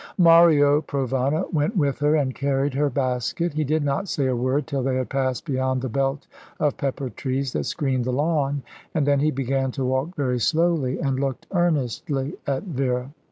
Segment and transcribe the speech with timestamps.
[0.17, 3.53] Mario Provana went with her, and carried her basket.
[3.53, 6.25] He did not say a word till they had passed beyond the belt
[6.59, 8.63] of pepper trees that screened the lawn,
[8.95, 13.11] and then he began to walk very slowly, and looked earnestly at Vera.